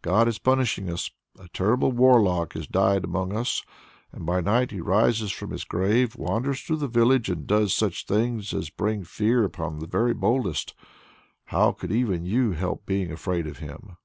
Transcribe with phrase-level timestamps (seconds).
[0.00, 1.10] "God is punishing us!
[1.38, 3.62] A terrible warlock has died among us,
[4.12, 8.06] and by night he rises from his grave, wanders through the village, and does such
[8.06, 10.74] things as bring fear upon the very boldest!
[11.48, 13.98] How could even you help being afraid of him?"